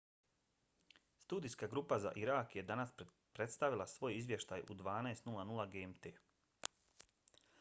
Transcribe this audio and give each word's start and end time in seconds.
studijska 1.25 1.67
grupa 1.73 1.99
za 2.05 2.13
irak 2.21 2.55
je 2.55 2.63
danas 2.71 2.93
predstavila 3.39 3.87
svoj 3.93 4.17
izvještaj 4.21 4.63
u 4.69 4.79
12.00 4.83 5.69
gmt 5.77 6.11